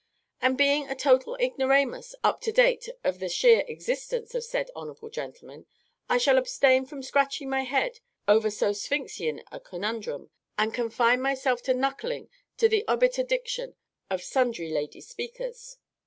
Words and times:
_'and 0.41 0.57
being 0.57 0.89
a 0.89 0.95
total 0.95 1.35
ignoramus 1.35 2.15
up 2.23 2.41
to 2.41 2.51
date 2.51 2.89
of 3.03 3.19
the 3.19 3.29
sheer 3.29 3.63
existence 3.67 4.33
of 4.33 4.43
said 4.43 4.71
hon'ble 4.75 5.11
gentleman, 5.11 5.67
I 6.09 6.17
shall 6.17 6.39
abstain 6.39 6.87
from 6.87 7.03
scratching 7.03 7.51
my 7.51 7.61
head 7.61 7.99
over 8.27 8.49
so 8.49 8.71
Sphinxian 8.71 9.43
a 9.51 9.59
conundrum, 9.59 10.31
and 10.57 10.73
confine 10.73 11.21
myself 11.21 11.61
to 11.69 11.75
knuckling 11.75 12.29
to 12.57 12.67
the 12.67 12.83
obiter 12.87 13.21
diction 13.21 13.75
of 14.09 14.23
sundry 14.23 14.71
lady 14.71 15.01
speakers. 15.01 15.77